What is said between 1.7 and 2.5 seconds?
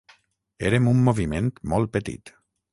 molt petit.